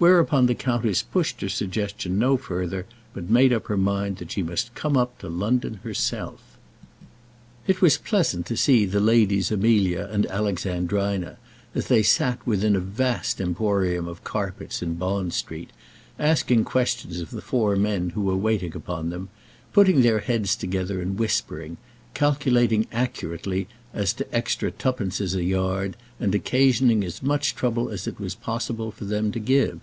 [0.00, 4.42] Whereupon the countess pushed her suggestion no further, but made up her mind that she
[4.42, 6.56] must come up to London herself.
[7.66, 11.36] It was pleasant to see the Ladies Amelia and Alexandrina,
[11.74, 15.68] as they sat within a vast emporium of carpets in Bond Street,
[16.18, 19.28] asking questions of the four men who were waiting upon them,
[19.74, 21.76] putting their heads together and whispering,
[22.12, 28.18] calculating accurately as to extra twopences a yard, and occasioning as much trouble as it
[28.18, 29.80] was possible for them to give.